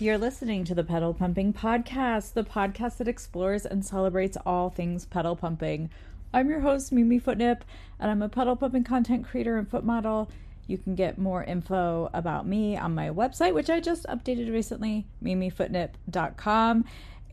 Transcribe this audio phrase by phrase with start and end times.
[0.00, 5.04] You're listening to the Pedal Pumping Podcast, the podcast that explores and celebrates all things
[5.04, 5.90] pedal pumping.
[6.32, 7.64] I'm your host, Mimi Footnip,
[7.98, 10.30] and I'm a pedal pumping content creator and foot model.
[10.68, 15.08] You can get more info about me on my website, which I just updated recently,
[15.20, 16.84] mimifootnip.com.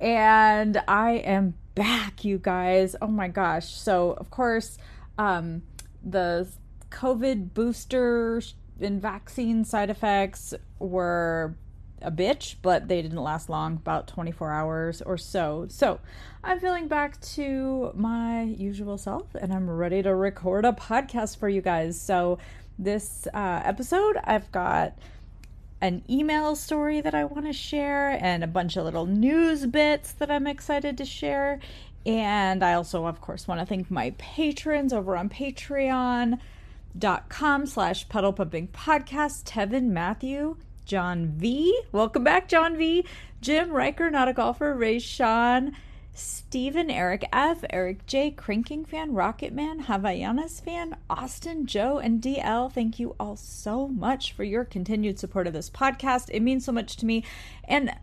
[0.02, 2.95] And I am back, you guys.
[3.00, 3.70] Oh my gosh.
[3.75, 4.80] So, of course,
[5.20, 5.61] um,
[6.03, 6.47] the
[6.89, 8.41] COVID booster
[8.81, 11.55] and vaccine side effects were
[12.05, 15.66] a bitch, but they didn't last long, about 24 hours or so.
[15.70, 16.00] So
[16.44, 21.50] I'm feeling back to my usual self and I'm ready to record a podcast for
[21.50, 22.00] you guys.
[22.00, 22.38] So
[22.78, 24.98] this uh, episode, I've got
[25.81, 30.12] an email story that I want to share and a bunch of little news bits
[30.14, 31.59] that I'm excited to share.
[32.06, 36.40] And I also, of course, want to thank my patrons over on Patreon
[36.97, 43.05] dot com slash pedal pumping podcast tevin matthew john v welcome back john v
[43.41, 45.75] jim riker not a golfer ray sean
[46.17, 52.72] Stephen, Eric F, Eric J, Cranking Fan, Rocket Man, Havaianas Fan, Austin, Joe, and DL.
[52.72, 56.30] Thank you all so much for your continued support of this podcast.
[56.31, 57.25] It means so much to me.
[57.66, 57.94] And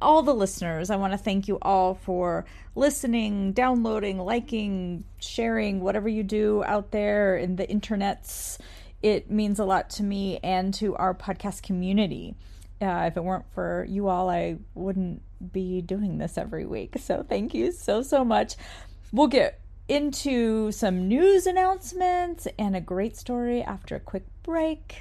[0.00, 2.44] all the listeners, I want to thank you all for
[2.76, 8.58] listening, downloading, liking, sharing, whatever you do out there in the internets.
[9.02, 12.34] It means a lot to me and to our podcast community.
[12.80, 16.96] Uh, if it weren't for you all, I wouldn't be doing this every week.
[16.98, 18.54] So thank you so, so much.
[19.12, 24.96] We'll get into some news announcements and a great story after a quick break.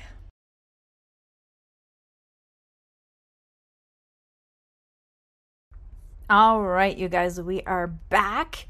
[6.30, 8.68] All right, you guys, we are back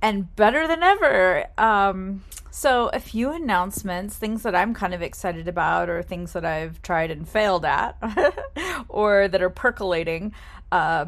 [0.00, 1.46] and better than ever.
[1.58, 2.24] Um,
[2.58, 6.80] so, a few announcements, things that I'm kind of excited about, or things that I've
[6.80, 7.98] tried and failed at,
[8.88, 10.32] or that are percolating.
[10.72, 11.04] Uh,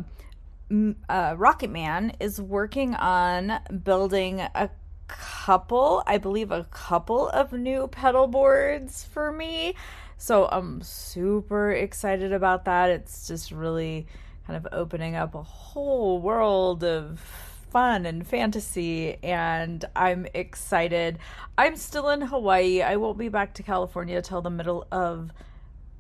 [1.08, 4.68] uh, Rocket Man is working on building a
[5.06, 9.74] couple, I believe, a couple of new pedal boards for me.
[10.18, 12.90] So, I'm super excited about that.
[12.90, 14.06] It's just really
[14.46, 21.18] kind of opening up a whole world of fun and fantasy and I'm excited.
[21.56, 22.82] I'm still in Hawaii.
[22.82, 25.30] I won't be back to California till the middle of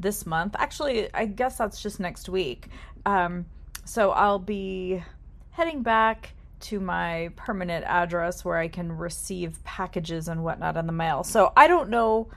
[0.00, 0.54] this month.
[0.58, 2.68] Actually, I guess that's just next week.
[3.04, 3.46] Um,
[3.84, 5.02] so I'll be
[5.50, 10.92] heading back to my permanent address where I can receive packages and whatnot in the
[10.92, 11.24] mail.
[11.24, 12.28] So I don't know,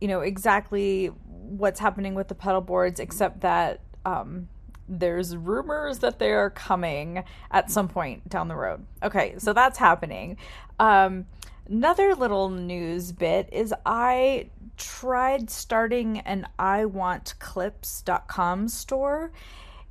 [0.00, 4.48] you know, exactly what's happening with the pedal boards, except that um,
[4.88, 8.84] there's rumors that they are coming at some point down the road.
[9.02, 10.36] Okay, so that's happening.
[10.78, 11.26] Um,
[11.68, 19.32] another little news bit is I tried starting an iwantclips.com store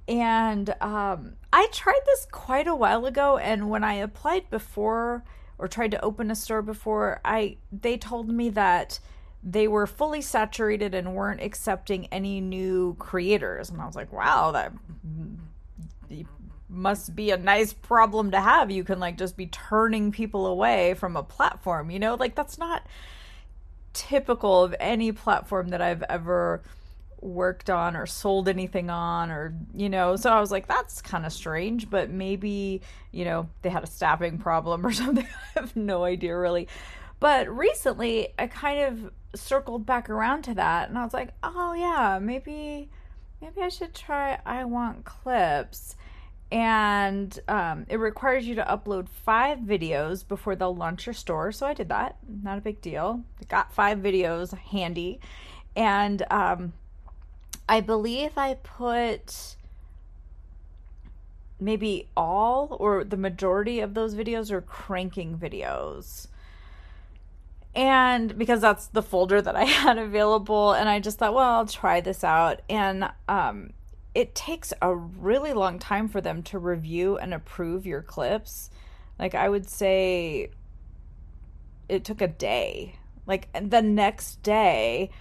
[0.08, 5.26] and um, I tried this quite a while ago and when I applied before
[5.58, 9.00] or tried to open a store before I they told me that
[9.44, 13.70] they were fully saturated and weren't accepting any new creators.
[13.70, 14.74] And I was like, wow, that
[16.70, 18.72] must be a nice problem to have.
[18.72, 22.16] You can like just be turning people away from a platform, you know?
[22.16, 22.86] Like that's not
[23.94, 26.62] typical of any platform that I've ever
[27.22, 31.26] worked on or sold anything on or you know so i was like that's kind
[31.26, 32.80] of strange but maybe
[33.12, 36.68] you know they had a staffing problem or something i have no idea really
[37.20, 41.74] but recently i kind of circled back around to that and I was like, "Oh
[41.74, 42.90] yeah, maybe
[43.42, 45.96] maybe I should try I want clips."
[46.50, 51.52] And um, it requires you to upload five videos before they'll launch your store.
[51.52, 52.18] So I did that.
[52.44, 53.24] Not a big deal.
[53.50, 55.20] got five videos handy.
[55.76, 56.72] And um,
[57.68, 59.58] I believe I put
[61.60, 66.28] maybe all or the majority of those videos are cranking videos
[67.78, 71.68] and because that's the folder that I had available and I just thought, well, I'll
[71.68, 73.70] try this out and um
[74.16, 78.72] it takes a really long time for them to review and approve your clips.
[79.20, 80.50] Like I would say
[81.88, 82.98] it took a day.
[83.28, 85.12] Like the next day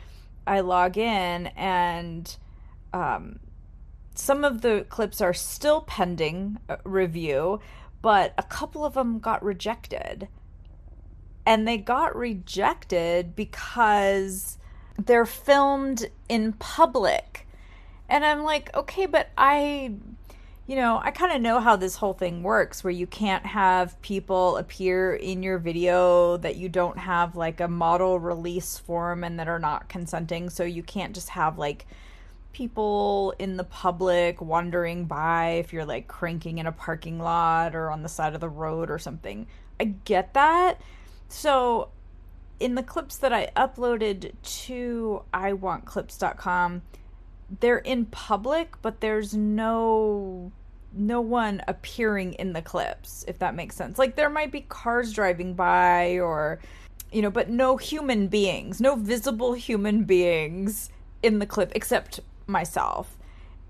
[0.46, 2.34] I log in and
[2.94, 3.38] um
[4.14, 7.60] some of the clips are still pending uh, review,
[8.00, 10.28] but a couple of them got rejected
[11.46, 14.58] and they got rejected because
[14.98, 17.46] they're filmed in public.
[18.08, 19.94] And I'm like, okay, but I,
[20.66, 24.00] you know, I kind of know how this whole thing works where you can't have
[24.02, 29.38] people appear in your video that you don't have like a model release form and
[29.38, 30.50] that are not consenting.
[30.50, 31.86] So you can't just have like
[32.52, 37.90] people in the public wandering by if you're like cranking in a parking lot or
[37.90, 39.46] on the side of the road or something.
[39.78, 40.80] I get that.
[41.28, 41.90] So
[42.58, 46.82] in the clips that I uploaded to iwantclips.com,
[47.60, 50.52] they're in public, but there's no
[50.98, 53.98] no one appearing in the clips, if that makes sense.
[53.98, 56.58] Like there might be cars driving by or
[57.12, 60.90] you know, but no human beings, no visible human beings
[61.22, 63.16] in the clip except myself.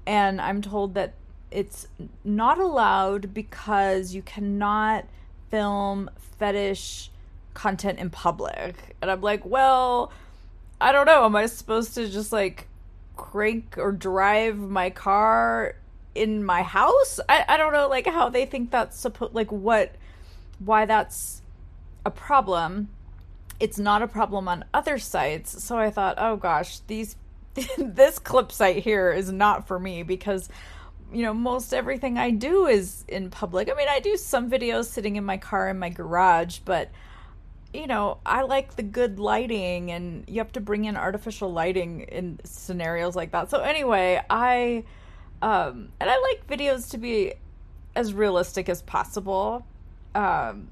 [0.07, 1.15] And I'm told that
[1.51, 1.87] it's
[2.25, 5.05] not allowed because you cannot
[5.51, 7.11] film fetish
[7.57, 8.77] content in public.
[9.03, 10.13] And I'm like, well,
[10.81, 11.25] I don't know.
[11.25, 12.69] Am I supposed to just like
[13.17, 15.75] crank or drive my car
[16.15, 17.19] in my house?
[17.29, 19.97] I, I don't know like how they think that's supposed like what
[20.59, 21.43] why that's
[22.05, 22.91] a problem.
[23.59, 25.65] It's not a problem on other sites.
[25.65, 27.17] So I thought, oh gosh, these
[27.79, 30.51] this clip site here is not for me because
[31.11, 33.71] you know most everything I do is in public.
[33.71, 36.91] I mean, I do some videos sitting in my car in my garage, but
[37.77, 42.01] you know, I like the good lighting and you have to bring in artificial lighting
[42.01, 43.51] in scenarios like that.
[43.51, 44.85] So anyway, I
[45.43, 47.35] um and I like videos to be
[47.95, 49.67] as realistic as possible.
[50.15, 50.69] Um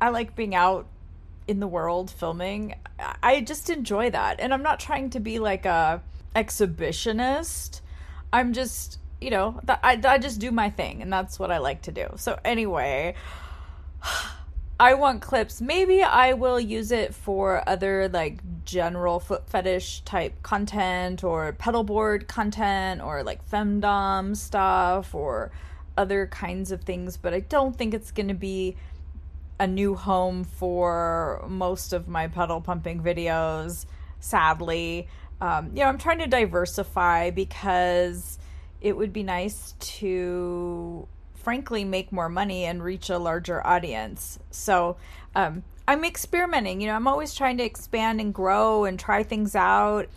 [0.00, 0.86] I like being out
[1.46, 2.74] in the world filming.
[3.22, 4.40] I just enjoy that.
[4.40, 6.02] And I'm not trying to be like a
[6.34, 7.80] exhibitionist.
[8.32, 11.82] I'm just, you know, I, I just do my thing, and that's what I like
[11.82, 12.08] to do.
[12.16, 13.14] So, anyway,
[14.78, 15.60] I want clips.
[15.60, 21.82] Maybe I will use it for other like general foot fetish type content or pedal
[21.82, 25.50] board content or like femdom stuff or
[25.96, 28.76] other kinds of things, but I don't think it's going to be
[29.58, 33.86] a new home for most of my pedal pumping videos,
[34.20, 35.08] sadly
[35.40, 38.38] um, you know, I'm trying to diversify because
[38.80, 41.06] it would be nice to,
[41.46, 44.36] frankly, make more money and reach a larger audience.
[44.50, 44.96] So,
[45.36, 46.80] um, I'm experimenting.
[46.80, 50.08] You know, I'm always trying to expand and grow and try things out.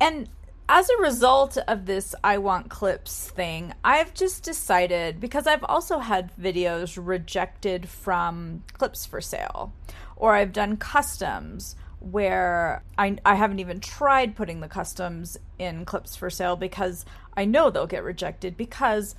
[0.00, 0.30] And
[0.70, 5.98] as a result of this I want clips thing, I've just decided because I've also
[5.98, 9.74] had videos rejected from clips for sale,
[10.16, 16.16] or I've done customs, where I, I haven't even tried putting the customs in clips
[16.16, 17.04] for sale because
[17.36, 19.14] I know they'll get rejected because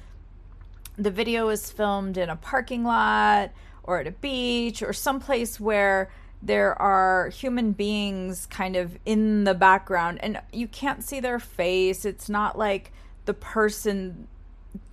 [0.97, 3.51] the video is filmed in a parking lot
[3.83, 6.11] or at a beach or someplace where
[6.41, 12.05] there are human beings kind of in the background and you can't see their face.
[12.05, 12.91] It's not like
[13.25, 14.27] the person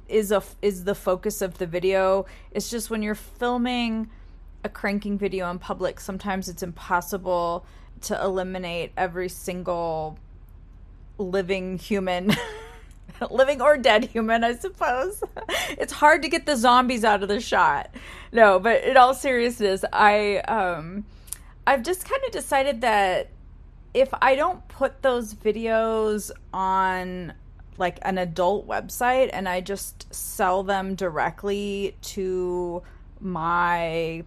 [0.09, 2.27] is a is the focus of the video.
[2.50, 4.11] It's just when you're filming
[4.65, 7.65] a cranking video in public sometimes it's impossible
[8.00, 10.19] to eliminate every single
[11.17, 12.33] living human
[13.31, 15.22] living or dead human i suppose.
[15.70, 17.90] It's hard to get the zombies out of the shot.
[18.32, 21.05] No but in all seriousness i um
[21.66, 23.28] i've just kind of decided that
[23.94, 27.32] if i don't put those videos on
[27.78, 32.82] like an adult website and i just sell them directly to
[33.20, 34.22] my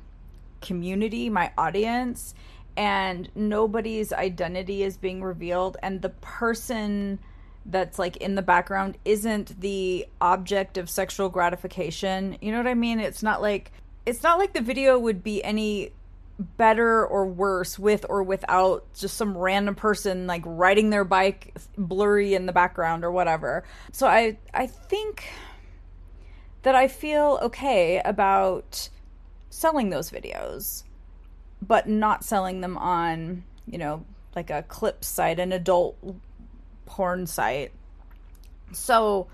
[0.61, 2.33] community my audience
[2.77, 7.19] and nobody's identity is being revealed and the person
[7.65, 12.37] that's like in the background isn't the object of sexual gratification.
[12.41, 12.99] You know what I mean?
[12.99, 13.71] It's not like
[14.05, 15.91] it's not like the video would be any
[16.39, 22.33] better or worse with or without just some random person like riding their bike blurry
[22.33, 23.63] in the background or whatever.
[23.91, 25.23] So I I think
[26.63, 28.89] that I feel okay about
[29.49, 30.83] selling those videos
[31.61, 34.03] but not selling them on, you know,
[34.35, 35.97] like a clip site, an adult
[36.91, 37.71] porn site.
[38.73, 39.27] So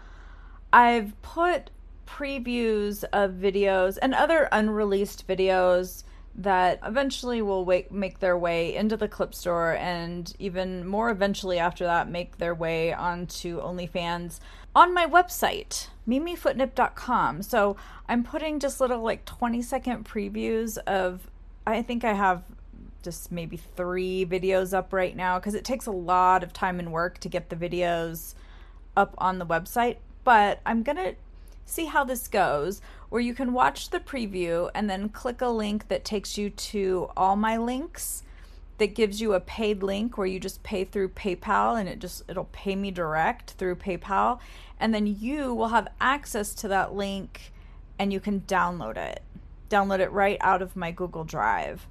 [0.72, 1.72] I've put
[2.06, 6.04] previews of videos and other unreleased videos
[6.36, 11.84] that eventually will make their way into the clip store and even more eventually after
[11.86, 14.40] that make their way onto OnlyFans
[14.76, 17.42] on my website, mimifootnip.com.
[17.42, 17.76] So
[18.08, 21.28] I'm putting just little like 20 second previews of
[21.66, 22.44] I think I have
[23.08, 26.92] just maybe three videos up right now because it takes a lot of time and
[26.92, 28.36] work to get the videos
[28.98, 29.96] up on the website.
[30.26, 31.16] But I'm going to
[31.66, 35.88] see how this goes, where you can watch the preview and then click a link
[35.88, 38.24] that takes you to all my links
[38.78, 42.24] that gives you a paid link where you just pay through PayPal and it just
[42.28, 44.40] it'll pay me direct through PayPal
[44.82, 47.54] and then you will have access to that link
[47.98, 49.24] and you can download it
[49.70, 51.88] download it right out of my Google Drive.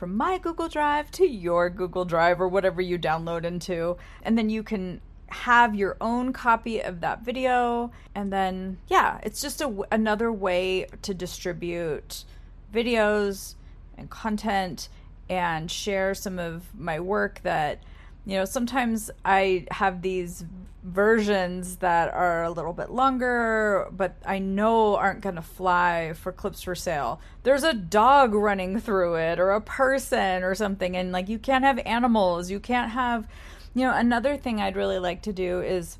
[0.00, 3.98] From my Google Drive to your Google Drive or whatever you download into.
[4.22, 7.92] And then you can have your own copy of that video.
[8.14, 12.24] And then, yeah, it's just a, another way to distribute
[12.72, 13.56] videos
[13.98, 14.88] and content
[15.28, 17.82] and share some of my work that,
[18.26, 20.44] you know, sometimes I have these
[20.82, 26.32] versions that are a little bit longer, but I know aren't going to fly for
[26.32, 27.20] clips for sale.
[27.42, 30.96] There's a dog running through it or a person or something.
[30.96, 32.50] And like, you can't have animals.
[32.50, 33.26] You can't have,
[33.74, 35.98] you know, another thing I'd really like to do is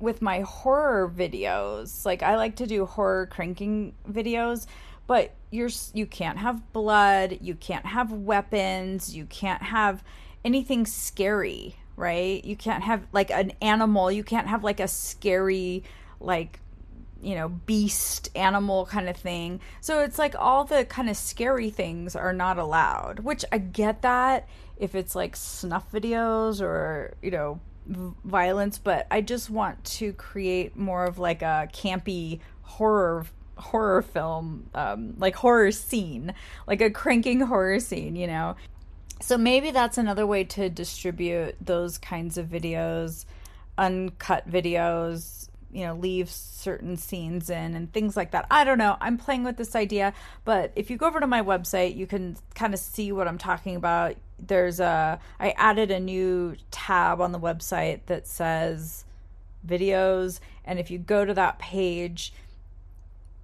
[0.00, 2.04] with my horror videos.
[2.04, 4.66] Like, I like to do horror cranking videos,
[5.06, 7.38] but you're, you can't have blood.
[7.42, 9.14] You can't have weapons.
[9.14, 10.02] You can't have
[10.44, 12.44] anything scary right?
[12.44, 15.84] You can't have like an animal, you can't have like a scary,
[16.20, 16.60] like,
[17.20, 19.60] you know, beast animal kind of thing.
[19.80, 24.02] So it's like all the kind of scary things are not allowed, which I get
[24.02, 30.12] that if it's like snuff videos or, you know, violence, but I just want to
[30.14, 33.26] create more of like a campy horror
[33.58, 36.34] horror film um like horror scene
[36.66, 38.56] like a cranking horror scene you know
[39.22, 43.24] so maybe that's another way to distribute those kinds of videos,
[43.78, 48.46] uncut videos, you know, leave certain scenes in and things like that.
[48.50, 48.96] I don't know.
[49.00, 50.12] I'm playing with this idea,
[50.44, 53.38] but if you go over to my website, you can kind of see what I'm
[53.38, 54.16] talking about.
[54.38, 59.04] There's a I added a new tab on the website that says
[59.66, 62.32] videos and if you go to that page,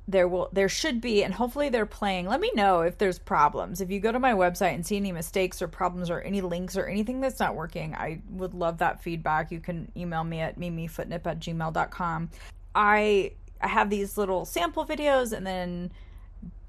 [0.08, 2.26] there will there should be and hopefully they're playing.
[2.26, 3.82] Let me know if there's problems.
[3.82, 6.78] If you go to my website and see any mistakes or problems or any links
[6.78, 9.52] or anything that's not working i would love that feedback.
[9.52, 12.30] You can email me at mimifootnip at gmail.com
[12.74, 15.92] i i have these little sample videos and then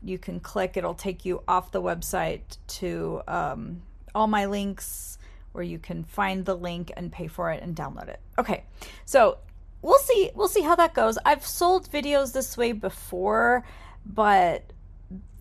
[0.01, 0.77] you can click.
[0.77, 3.81] It'll take you off the website to um,
[4.15, 5.17] all my links
[5.51, 8.19] where you can find the link and pay for it and download it.
[8.37, 8.63] Okay
[9.05, 9.37] so
[9.81, 11.17] we'll see we'll see how that goes.
[11.25, 13.63] I've sold videos this way before
[14.05, 14.71] but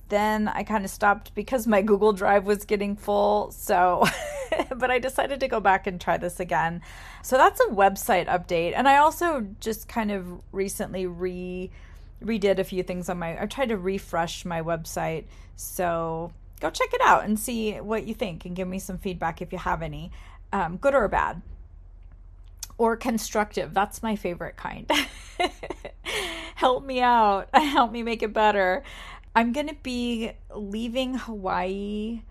[0.09, 4.05] then i kind of stopped because my google drive was getting full so
[4.77, 6.81] but i decided to go back and try this again.
[7.23, 11.71] So that's a website update and i also just kind of recently re
[12.25, 15.25] redid a few things on my i tried to refresh my website
[15.57, 19.41] so go check it out and see what you think and give me some feedback
[19.41, 20.11] if you have any
[20.53, 21.41] um, good or bad
[22.79, 23.75] or constructive.
[23.75, 24.91] That's my favorite kind.
[26.55, 27.49] Help me out.
[27.55, 28.83] Help me make it better.
[29.35, 32.23] I'm going to be leaving Hawaii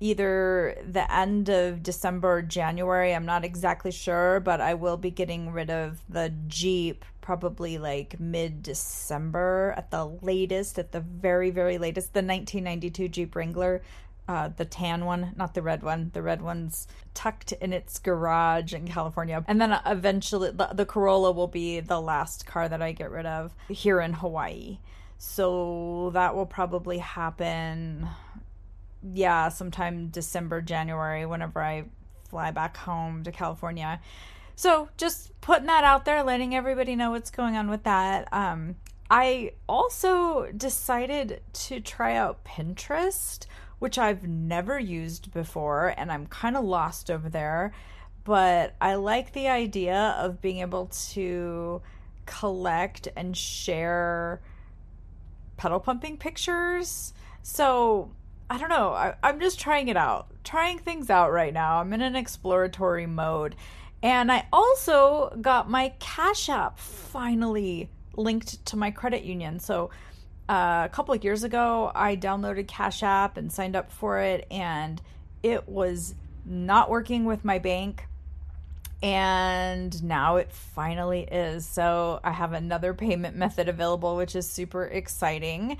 [0.00, 3.14] either the end of December or January.
[3.14, 8.18] I'm not exactly sure, but I will be getting rid of the Jeep probably like
[8.18, 12.12] mid December at the latest, at the very, very latest.
[12.12, 13.82] The 1992 Jeep Wrangler
[14.30, 16.12] uh, the tan one, not the red one.
[16.14, 19.44] The red one's tucked in its garage in California.
[19.48, 23.26] And then eventually, the, the Corolla will be the last car that I get rid
[23.26, 24.78] of here in Hawaii.
[25.18, 28.06] So that will probably happen,
[29.12, 31.86] yeah, sometime December, January, whenever I
[32.28, 34.00] fly back home to California.
[34.54, 38.32] So just putting that out there, letting everybody know what's going on with that.
[38.32, 38.76] Um,
[39.10, 43.44] I also decided to try out Pinterest
[43.80, 47.72] which I've never used before, and I'm kind of lost over there.
[48.22, 51.82] But I like the idea of being able to
[52.26, 54.40] collect and share
[55.56, 57.12] pedal pumping pictures.
[57.42, 58.12] So
[58.48, 58.90] I don't know.
[58.90, 61.80] I, am just trying it out, trying things out right now.
[61.80, 63.56] I'm in an exploratory mode.
[64.02, 69.58] And I also got my Cash App finally linked to my credit union.
[69.60, 69.90] So
[70.50, 74.48] uh, a couple of years ago, I downloaded Cash App and signed up for it,
[74.50, 75.00] and
[75.44, 78.08] it was not working with my bank.
[79.00, 81.66] And now it finally is.
[81.66, 85.78] So I have another payment method available, which is super exciting.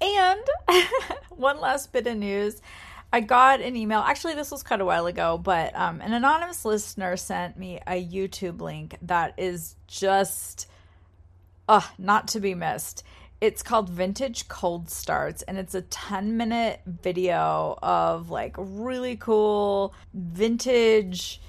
[0.00, 0.40] And
[1.30, 2.62] one last bit of news.
[3.12, 4.00] I got an email.
[4.00, 8.04] Actually, this was quite a while ago, but um, an anonymous listener sent me a
[8.04, 10.68] YouTube link that is just,
[11.68, 13.02] uh, not to be missed.
[13.40, 19.92] It's called Vintage Cold Starts, and it's a 10 minute video of like really cool
[20.14, 21.42] vintage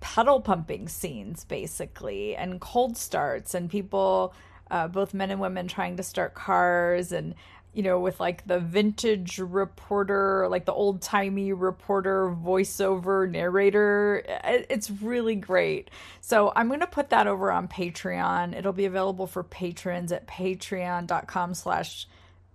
[0.00, 4.34] pedal pumping scenes, basically, and cold starts, and people,
[4.70, 7.34] uh, both men and women, trying to start cars and
[7.74, 14.22] you know, with like the vintage reporter, like the old timey reporter voiceover narrator.
[14.44, 15.90] It's really great.
[16.20, 18.56] So I'm going to put that over on Patreon.
[18.56, 22.08] It'll be available for patrons at patreon.com slash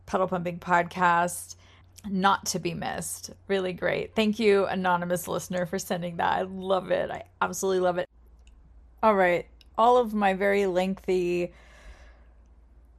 [0.06, 1.56] pedal pumping podcast.
[2.10, 3.30] Not to be missed.
[3.48, 4.14] Really great.
[4.16, 6.40] Thank you, anonymous listener, for sending that.
[6.40, 7.10] I love it.
[7.10, 8.10] I absolutely love it.
[9.02, 9.46] All right.
[9.78, 11.54] All of my very lengthy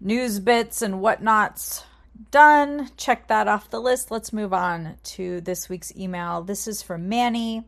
[0.01, 1.83] news bits and whatnots
[2.31, 2.91] done.
[2.97, 4.11] Check that off the list.
[4.11, 6.43] Let's move on to this week's email.
[6.43, 7.65] This is from Manny.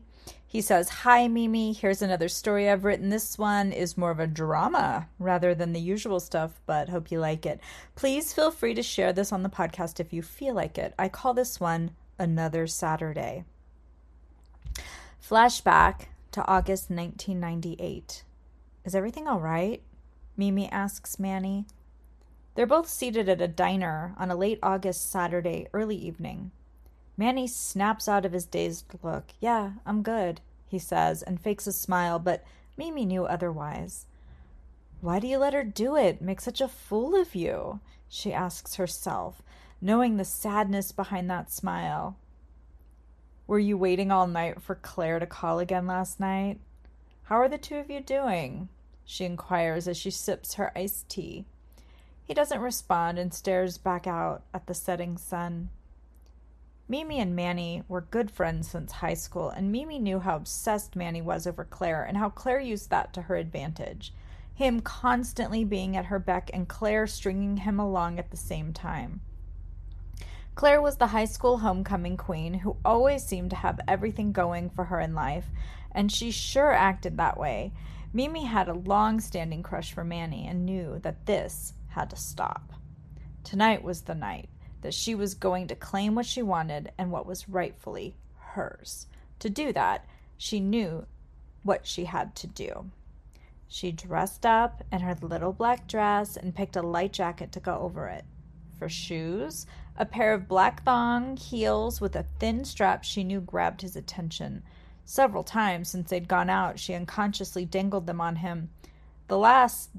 [0.49, 1.73] He says, Hi, Mimi.
[1.73, 3.09] Here's another story I've written.
[3.09, 7.19] This one is more of a drama rather than the usual stuff, but hope you
[7.19, 7.59] like it.
[7.95, 10.93] Please feel free to share this on the podcast if you feel like it.
[10.97, 13.43] I call this one Another Saturday.
[15.21, 18.23] Flashback to August 1998.
[18.85, 19.81] Is everything all right?
[20.37, 21.65] Mimi asks Manny.
[22.57, 26.49] They're both seated at a diner on a late August Saturday early evening.
[27.15, 29.25] Manny snaps out of his dazed look.
[29.39, 32.43] Yeah, I'm good, he says, and fakes a smile, but
[32.75, 34.07] Mimi knew otherwise.
[35.01, 36.19] Why do you let her do it?
[36.19, 37.79] Make such a fool of you?
[38.09, 39.43] she asks herself,
[39.79, 42.17] knowing the sadness behind that smile.
[43.45, 46.59] Were you waiting all night for Claire to call again last night?
[47.25, 48.69] How are the two of you doing?
[49.05, 51.45] she inquires as she sips her iced tea.
[52.27, 55.69] He doesn't respond and stares back out at the setting sun.
[56.89, 61.21] Mimi and Manny were good friends since high school, and Mimi knew how obsessed Manny
[61.21, 64.13] was over Claire and how Claire used that to her advantage.
[64.53, 69.21] Him constantly being at her beck and Claire stringing him along at the same time.
[70.55, 74.85] Claire was the high school homecoming queen who always seemed to have everything going for
[74.85, 75.45] her in life,
[75.93, 77.71] and she sure acted that way.
[78.11, 82.73] Mimi had a long standing crush for Manny and knew that this had to stop.
[83.43, 84.49] Tonight was the night
[84.81, 89.07] that she was going to claim what she wanted and what was rightfully hers.
[89.39, 90.05] To do that,
[90.37, 91.05] she knew
[91.63, 92.89] what she had to do.
[93.67, 97.79] She dressed up in her little black dress and picked a light jacket to go
[97.79, 98.23] over it.
[98.77, 99.65] For shoes,
[99.97, 104.63] a pair of black thong heels with a thin strap she knew grabbed his attention.
[105.03, 108.69] Several times since they'd gone out, she unconsciously dangled them on him.
[109.27, 109.89] The last,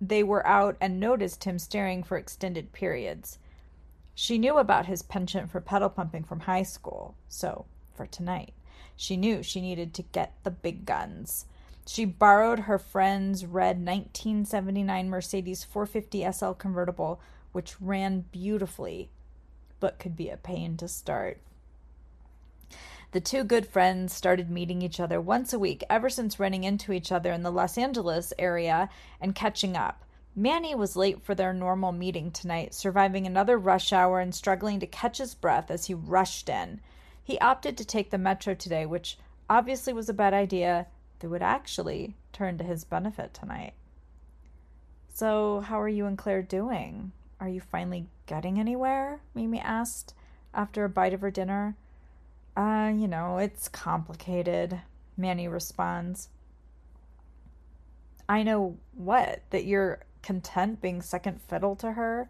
[0.00, 3.38] they were out and noticed him staring for extended periods.
[4.14, 8.52] She knew about his penchant for pedal pumping from high school, so for tonight,
[8.96, 11.46] she knew she needed to get the big guns.
[11.86, 17.20] She borrowed her friend's red 1979 Mercedes 450 SL convertible,
[17.52, 19.10] which ran beautifully,
[19.80, 21.40] but could be a pain to start.
[23.12, 26.92] The two good friends started meeting each other once a week ever since running into
[26.92, 28.88] each other in the Los Angeles area
[29.20, 30.04] and catching up.
[30.36, 34.86] Manny was late for their normal meeting tonight, surviving another rush hour and struggling to
[34.86, 36.80] catch his breath as he rushed in.
[37.20, 39.18] He opted to take the metro today, which
[39.48, 40.86] obviously was a bad idea
[41.18, 43.74] that would actually turn to his benefit tonight.
[45.08, 47.10] So, how are you and Claire doing?
[47.40, 49.20] Are you finally getting anywhere?
[49.34, 50.14] Mimi asked
[50.54, 51.76] after a bite of her dinner.
[52.56, 54.80] Uh, you know, it's complicated,
[55.16, 56.28] Manny responds.
[58.28, 59.42] I know what?
[59.50, 62.28] That you're content being second fiddle to her?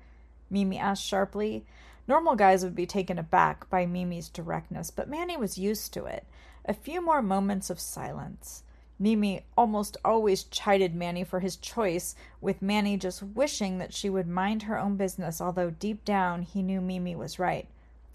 [0.49, 1.65] Mimi asked sharply.
[2.09, 6.27] Normal guys would be taken aback by Mimi's directness, but Manny was used to it.
[6.65, 8.63] A few more moments of silence.
[8.99, 14.27] Mimi almost always chided Manny for his choice, with Manny just wishing that she would
[14.27, 17.67] mind her own business, although deep down he knew Mimi was right.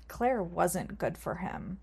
[0.07, 1.79] Claire wasn't good for him.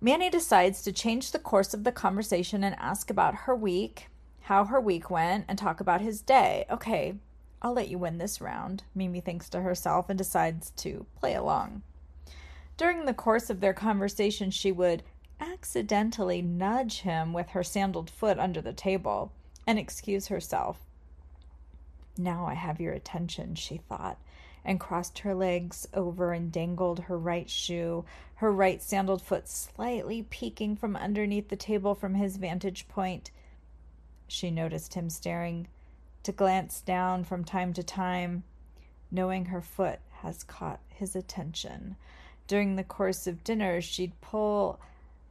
[0.00, 4.08] Manny decides to change the course of the conversation and ask about her week,
[4.42, 6.64] how her week went, and talk about his day.
[6.70, 7.14] Okay,
[7.60, 11.82] I'll let you win this round, Mimi thinks to herself and decides to play along.
[12.78, 15.02] During the course of their conversation, she would
[15.38, 19.32] accidentally nudge him with her sandaled foot under the table
[19.66, 20.78] and excuse herself.
[22.16, 24.18] Now I have your attention, she thought,
[24.64, 28.04] and crossed her legs over and dangled her right shoe,
[28.36, 33.30] her right sandaled foot slightly peeking from underneath the table from his vantage point.
[34.28, 35.68] She noticed him staring,
[36.22, 38.44] to glance down from time to time,
[39.10, 41.96] knowing her foot has caught his attention.
[42.46, 44.78] During the course of dinner, she'd pull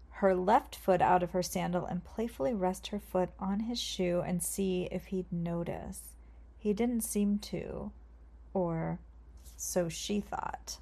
[0.10, 4.22] her left foot out of her sandal and playfully rest her foot on his shoe
[4.26, 6.16] and see if he'd notice.
[6.58, 7.92] He didn't seem to,
[8.54, 9.00] or
[9.60, 10.78] so she thought.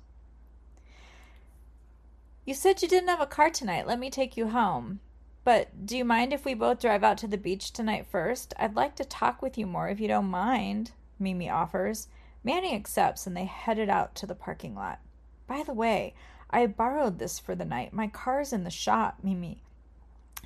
[2.46, 3.88] You said you didn't have a car tonight.
[3.88, 5.00] Let me take you home.
[5.44, 8.54] But do you mind if we both drive out to the beach tonight first?
[8.58, 12.08] I'd like to talk with you more if you don't mind, Mimi offers.
[12.44, 15.00] Manny accepts and they headed out to the parking lot.
[15.48, 16.14] By the way,
[16.50, 17.94] I borrowed this for the night.
[17.94, 19.62] My car's in the shop, Mimi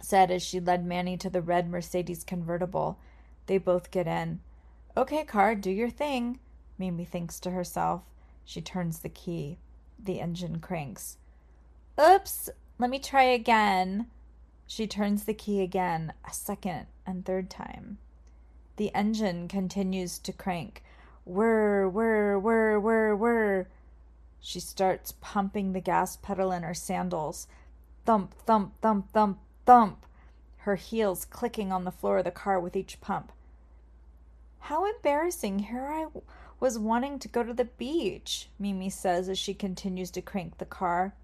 [0.03, 2.97] said as she led Manny to the red Mercedes convertible.
[3.45, 4.39] They both get in.
[4.97, 6.39] Okay, car, do your thing,
[6.77, 8.03] Mimi thinks to herself.
[8.45, 9.57] She turns the key.
[10.03, 11.17] The engine cranks.
[11.99, 12.49] Oops,
[12.79, 14.07] let me try again.
[14.65, 17.97] She turns the key again, a second, and third time.
[18.77, 20.83] The engine continues to crank.
[21.25, 23.67] Whir, whir, whir, whir, whir.
[24.39, 27.47] She starts pumping the gas pedal in her sandals.
[28.05, 30.05] Thump, thump, thump, thump, thump.
[30.57, 33.31] Her heels clicking on the floor of the car with each pump.
[34.59, 35.59] How embarrassing.
[35.59, 36.07] Here I
[36.61, 40.65] was wanting to go to the beach, Mimi says as she continues to crank the
[40.65, 41.15] car.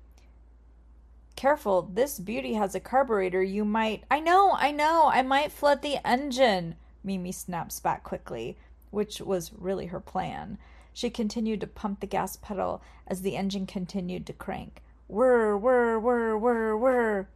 [1.35, 3.43] Careful, this beauty has a carburetor.
[3.43, 4.03] You might.
[4.09, 8.57] I know, I know, I might flood the engine, Mimi snaps back quickly,
[8.89, 10.57] which was really her plan.
[10.91, 14.81] She continued to pump the gas pedal as the engine continued to crank.
[15.07, 17.27] Whir, whir, whir, whir, whir.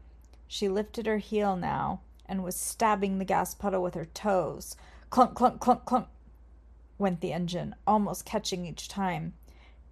[0.47, 4.75] She lifted her heel now and was stabbing the gas pedal with her toes.
[5.11, 6.07] Clunk, clunk, clunk, clunk
[7.01, 9.33] went the engine, almost catching each time.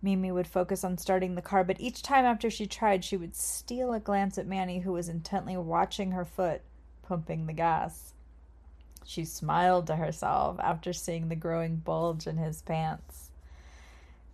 [0.02, 3.36] Mimi would focus on starting the car, but each time after she tried, she would
[3.36, 6.62] steal a glance at Manny, who was intently watching her foot,
[7.04, 8.13] pumping the gas.
[9.04, 13.32] She smiled to herself after seeing the growing bulge in his pants.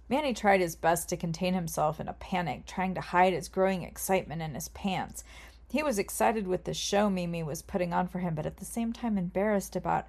[0.07, 3.81] Manny tried his best to contain himself in a panic, trying to hide his growing
[3.81, 5.23] excitement in his pants.
[5.71, 8.65] He was excited with the show Mimi was putting on for him, but at the
[8.65, 10.05] same time embarrassed about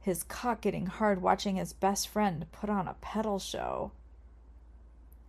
[0.00, 3.92] his cock getting hard watching his best friend put on a pedal show.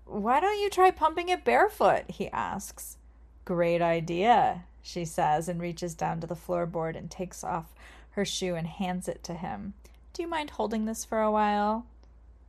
[0.05, 2.09] Why don't you try pumping it barefoot?
[2.09, 2.97] he asks.
[3.45, 7.73] Great idea, she says, and reaches down to the floorboard and takes off
[8.11, 9.73] her shoe and hands it to him.
[10.13, 11.85] Do you mind holding this for a while?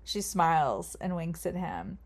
[0.04, 1.98] She smiles and winks at him.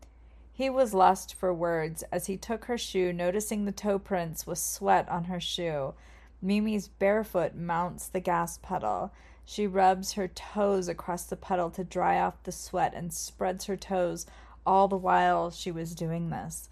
[0.51, 4.57] He was lost for words as he took her shoe, noticing the toe prints with
[4.57, 5.93] sweat on her shoe.
[6.41, 9.11] Mimi's barefoot mounts the gas pedal.
[9.49, 13.77] She rubs her toes across the puddle to dry off the sweat and spreads her
[13.77, 14.25] toes
[14.65, 16.67] all the while she was doing this.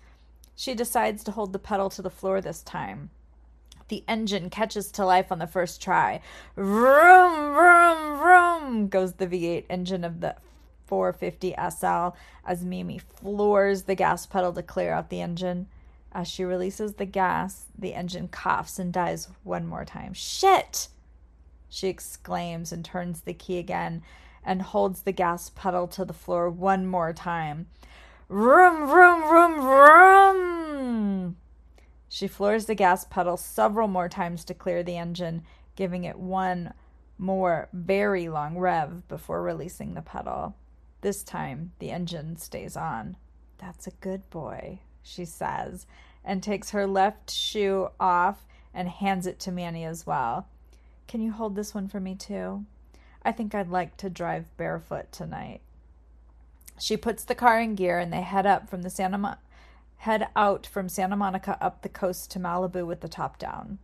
[0.57, 3.11] She decides to hold the pedal to the floor this time.
[3.87, 6.19] The engine catches to life on the first try.
[6.57, 10.35] Vroom, vroom, vroom goes the V8 engine of the
[10.85, 15.67] 450 SL as Mimi floors the gas pedal to clear out the engine.
[16.11, 20.13] As she releases the gas, the engine coughs and dies one more time.
[20.13, 20.89] Shit!
[21.69, 24.03] She exclaims and turns the key again
[24.43, 27.67] and holds the gas pedal to the floor one more time.
[28.29, 31.37] Vroom, vroom, vroom, vroom!
[32.07, 35.43] She floors the gas pedal several more times to clear the engine,
[35.75, 36.73] giving it one
[37.17, 40.55] more very long rev before releasing the pedal.
[41.01, 43.17] This time, the engine stays on.
[43.57, 45.85] That's a good boy, she says,
[46.23, 50.47] and takes her left shoe off and hands it to Manny as well.
[51.07, 52.65] Can you hold this one for me too?
[53.23, 55.61] I think I'd like to drive barefoot tonight.
[56.79, 59.35] She puts the car in gear and they head up from the Santa Mo-
[59.97, 63.79] head out from Santa Monica up the coast to Malibu with the top down.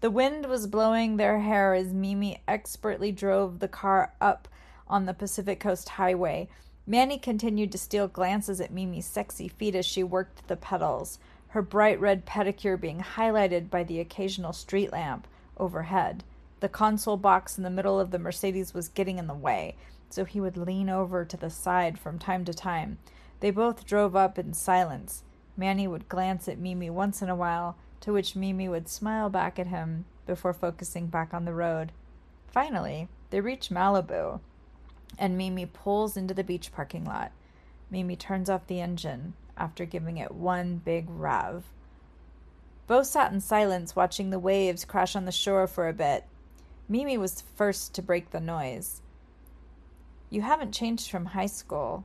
[0.00, 4.48] The wind was blowing their hair as Mimi expertly drove the car up
[4.86, 6.48] on the Pacific Coast Highway.
[6.86, 11.62] Manny continued to steal glances at Mimi's sexy feet as she worked the pedals, her
[11.62, 15.26] bright red pedicure being highlighted by the occasional street lamp
[15.56, 16.22] overhead.
[16.64, 19.76] The console box in the middle of the Mercedes was getting in the way,
[20.08, 22.96] so he would lean over to the side from time to time.
[23.40, 25.24] They both drove up in silence.
[25.58, 29.58] Manny would glance at Mimi once in a while, to which Mimi would smile back
[29.58, 31.92] at him before focusing back on the road.
[32.48, 34.40] Finally, they reach Malibu
[35.18, 37.30] and Mimi pulls into the beach parking lot.
[37.90, 41.64] Mimi turns off the engine after giving it one big rev.
[42.86, 46.24] Both sat in silence, watching the waves crash on the shore for a bit.
[46.88, 49.00] Mimi was first to break the noise.
[50.28, 52.04] You haven't changed from high school.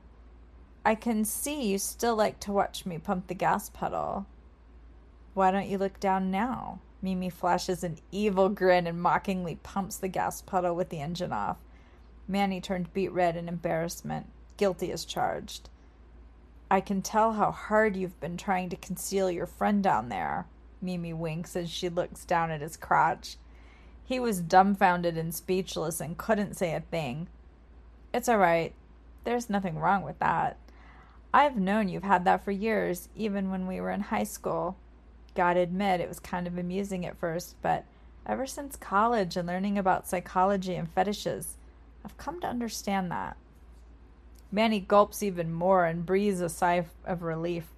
[0.84, 4.26] I can see you still like to watch me pump the gas pedal.
[5.34, 6.80] Why don't you look down now?
[7.02, 11.58] Mimi flashes an evil grin and mockingly pumps the gas pedal with the engine off.
[12.26, 15.68] Manny turned beet red in embarrassment, guilty as charged.
[16.70, 20.46] I can tell how hard you've been trying to conceal your friend down there.
[20.80, 23.36] Mimi winks as she looks down at his crotch.
[24.10, 27.28] He was dumbfounded and speechless and couldn't say a thing.
[28.12, 28.74] It's all right.
[29.22, 30.56] There's nothing wrong with that.
[31.32, 34.76] I've known you've had that for years, even when we were in high school.
[35.36, 37.84] Gotta admit, it was kind of amusing at first, but
[38.26, 41.56] ever since college and learning about psychology and fetishes,
[42.04, 43.36] I've come to understand that.
[44.50, 47.68] Manny gulps even more and breathes a sigh of relief.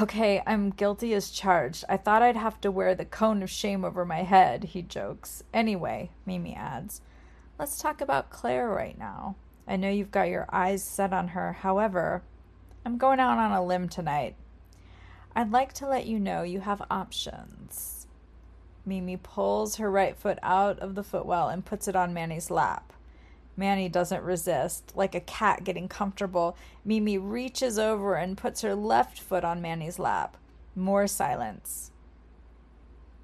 [0.00, 1.84] Okay, I'm guilty as charged.
[1.88, 5.42] I thought I'd have to wear the cone of shame over my head, he jokes.
[5.54, 7.00] Anyway, Mimi adds,
[7.58, 9.36] let's talk about Claire right now.
[9.66, 11.54] I know you've got your eyes set on her.
[11.54, 12.22] However,
[12.84, 14.36] I'm going out on a limb tonight.
[15.34, 18.06] I'd like to let you know you have options.
[18.84, 22.92] Mimi pulls her right foot out of the footwell and puts it on Manny's lap.
[23.56, 24.92] Manny doesn't resist.
[24.94, 29.98] Like a cat getting comfortable, Mimi reaches over and puts her left foot on Manny's
[29.98, 30.36] lap.
[30.74, 31.90] More silence.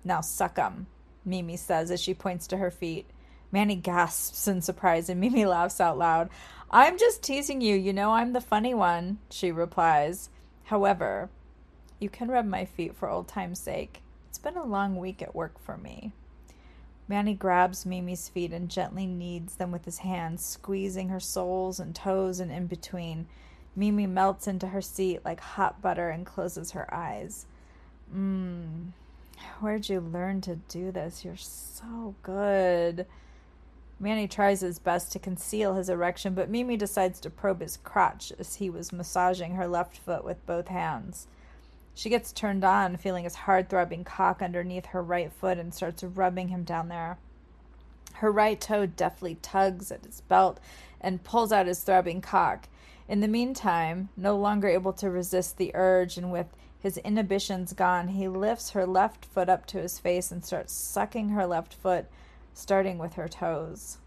[0.04, 0.86] Now suck 'em,
[1.24, 3.08] Mimi says as she points to her feet.
[3.52, 6.30] Manny gasps in surprise and Mimi laughs out loud.
[6.70, 7.76] I'm just teasing you.
[7.76, 10.30] You know I'm the funny one, she replies.
[10.64, 11.28] However,
[12.00, 14.02] you can rub my feet for old time's sake.
[14.30, 16.12] It's been a long week at work for me.
[17.08, 21.94] Manny grabs Mimi's feet and gently kneads them with his hands, squeezing her soles and
[21.94, 23.26] toes and in between.
[23.74, 27.46] Mimi melts into her seat like hot butter and closes her eyes.
[28.14, 28.92] Mmm,
[29.60, 31.24] where'd you learn to do this?
[31.24, 33.06] You're so good.
[33.98, 38.32] Manny tries his best to conceal his erection, but Mimi decides to probe his crotch
[38.38, 41.28] as he was massaging her left foot with both hands.
[41.94, 46.02] She gets turned on, feeling his hard throbbing cock underneath her right foot, and starts
[46.02, 47.18] rubbing him down there.
[48.14, 50.60] Her right toe deftly tugs at his belt
[51.00, 52.68] and pulls out his throbbing cock.
[53.08, 56.46] In the meantime, no longer able to resist the urge, and with
[56.78, 61.30] his inhibitions gone, he lifts her left foot up to his face and starts sucking
[61.30, 62.06] her left foot
[62.54, 63.98] starting with her toes.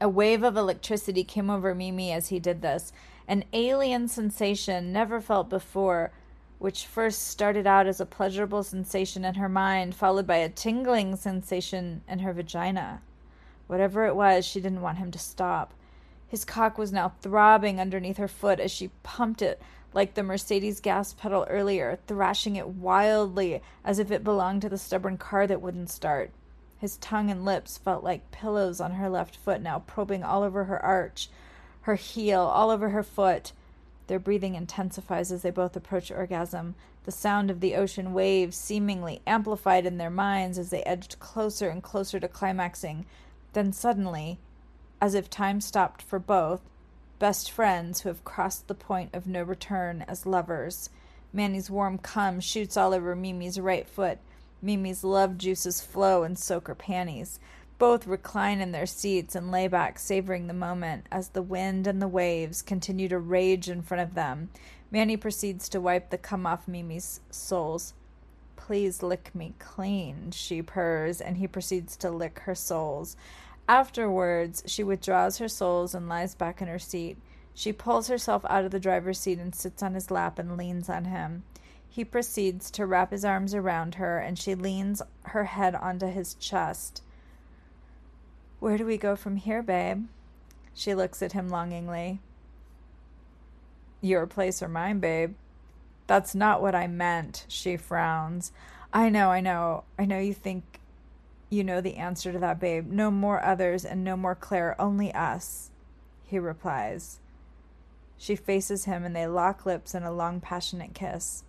[0.00, 2.92] A wave of electricity came over Mimi as he did this,
[3.28, 6.10] an alien sensation never felt before,
[6.58, 11.14] which first started out as a pleasurable sensation in her mind, followed by a tingling
[11.14, 13.02] sensation in her vagina.
[13.66, 15.74] Whatever it was, she didn't want him to stop.
[16.26, 19.60] His cock was now throbbing underneath her foot as she pumped it
[19.92, 24.78] like the Mercedes gas pedal earlier, thrashing it wildly as if it belonged to the
[24.78, 26.30] stubborn car that wouldn't start.
[26.78, 30.64] His tongue and lips felt like pillows on her left foot, now probing all over
[30.64, 31.28] her arch,
[31.82, 33.52] her heel, all over her foot.
[34.06, 39.20] Their breathing intensifies as they both approach orgasm, the sound of the ocean waves seemingly
[39.26, 43.06] amplified in their minds as they edged closer and closer to climaxing.
[43.52, 44.38] Then suddenly,
[45.00, 46.60] as if time stopped for both,
[47.18, 50.90] best friends who have crossed the point of no return as lovers,
[51.32, 54.18] Manny's warm cum shoots all over Mimi's right foot,
[54.60, 57.38] Mimi's love juices flow and soak her panties.
[57.78, 62.02] Both recline in their seats and lay back, savoring the moment as the wind and
[62.02, 64.50] the waves continue to rage in front of them.
[64.90, 67.94] Manny proceeds to wipe the cum off Mimi's soles.
[68.56, 73.16] Please lick me clean, she purrs, and he proceeds to lick her soles.
[73.68, 77.16] Afterwards, she withdraws her soles and lies back in her seat.
[77.54, 80.88] She pulls herself out of the driver's seat and sits on his lap and leans
[80.88, 81.44] on him.
[81.88, 86.34] He proceeds to wrap his arms around her, and she leans her head onto his
[86.34, 87.02] chest.
[88.60, 90.06] Where do we go from here, babe?
[90.74, 92.20] She looks at him longingly.
[94.00, 95.34] Your place or mine, babe?
[96.06, 98.52] That's not what I meant, she frowns.
[98.92, 99.84] I know, I know.
[99.98, 100.80] I know you think
[101.50, 102.90] you know the answer to that, babe.
[102.90, 105.70] No more others and no more Claire, only us,
[106.24, 107.20] he replies.
[108.16, 111.44] She faces him and they lock lips in a long, passionate kiss.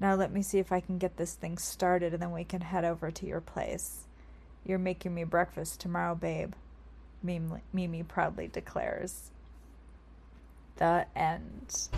[0.00, 2.60] Now let me see if I can get this thing started and then we can
[2.60, 4.06] head over to your place.
[4.66, 6.54] You're making me breakfast tomorrow, babe,
[7.22, 9.30] Mimi, proudly declares.
[10.76, 11.88] The end.